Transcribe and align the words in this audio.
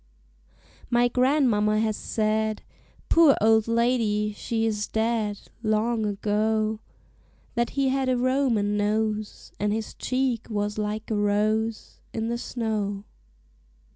My 0.89 1.07
grandmamma 1.07 1.79
has 1.79 1.95
said 1.95 2.63
Poor 3.07 3.35
old 3.39 3.67
lady! 3.67 4.33
she 4.33 4.65
is 4.65 4.87
dead 4.87 5.39
Long 5.61 6.07
ago 6.07 6.79
That 7.53 7.69
he 7.77 7.89
had 7.89 8.09
a 8.09 8.17
Roman 8.17 8.75
nose, 8.75 9.51
And 9.59 9.71
his 9.71 9.93
cheek 9.93 10.49
was 10.49 10.79
like 10.79 11.11
a 11.11 11.15
rose 11.15 11.99
In 12.13 12.29
the 12.29 12.39
snow. 12.39 13.03